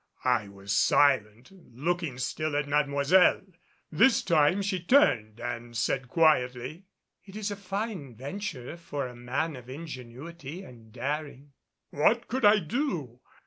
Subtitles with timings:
[0.25, 3.43] I was silent, looking still at Mademoiselle.
[3.91, 6.85] This time she turned and said quietly,
[7.23, 11.51] "It is a fine venture for a man of ingenuity and daring."
[11.91, 13.19] What could I do?